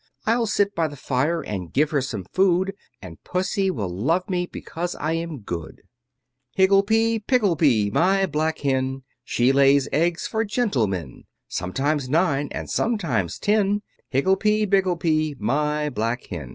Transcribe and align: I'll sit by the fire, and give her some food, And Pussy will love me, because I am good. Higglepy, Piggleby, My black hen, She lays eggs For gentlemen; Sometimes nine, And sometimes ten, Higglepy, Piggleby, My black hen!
I'll 0.25 0.47
sit 0.47 0.73
by 0.73 0.87
the 0.87 0.95
fire, 0.95 1.41
and 1.43 1.71
give 1.71 1.91
her 1.91 2.01
some 2.01 2.23
food, 2.33 2.73
And 3.03 3.23
Pussy 3.23 3.69
will 3.69 3.87
love 3.95 4.27
me, 4.31 4.47
because 4.47 4.95
I 4.95 5.13
am 5.13 5.41
good. 5.41 5.83
Higglepy, 6.57 7.27
Piggleby, 7.27 7.91
My 7.91 8.25
black 8.25 8.57
hen, 8.61 9.03
She 9.23 9.51
lays 9.51 9.87
eggs 9.93 10.25
For 10.25 10.43
gentlemen; 10.43 11.25
Sometimes 11.47 12.09
nine, 12.09 12.47
And 12.49 12.67
sometimes 12.67 13.37
ten, 13.37 13.83
Higglepy, 14.11 14.65
Piggleby, 14.65 15.35
My 15.37 15.87
black 15.91 16.25
hen! 16.25 16.49